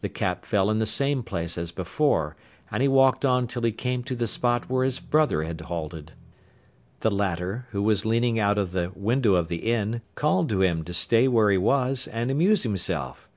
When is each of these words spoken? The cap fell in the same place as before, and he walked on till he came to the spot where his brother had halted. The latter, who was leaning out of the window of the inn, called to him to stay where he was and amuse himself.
The 0.00 0.08
cap 0.08 0.44
fell 0.44 0.70
in 0.70 0.78
the 0.78 0.86
same 0.86 1.24
place 1.24 1.58
as 1.58 1.72
before, 1.72 2.36
and 2.70 2.82
he 2.82 2.86
walked 2.88 3.24
on 3.24 3.48
till 3.48 3.62
he 3.62 3.72
came 3.72 4.04
to 4.04 4.14
the 4.14 4.28
spot 4.28 4.70
where 4.70 4.84
his 4.84 5.00
brother 5.00 5.42
had 5.42 5.60
halted. 5.62 6.12
The 7.00 7.10
latter, 7.10 7.66
who 7.72 7.82
was 7.82 8.06
leaning 8.06 8.38
out 8.38 8.58
of 8.58 8.70
the 8.70 8.92
window 8.94 9.34
of 9.34 9.48
the 9.48 9.64
inn, 9.72 10.02
called 10.14 10.48
to 10.50 10.62
him 10.62 10.84
to 10.84 10.94
stay 10.94 11.26
where 11.26 11.50
he 11.50 11.58
was 11.58 12.06
and 12.06 12.30
amuse 12.30 12.62
himself. 12.62 13.28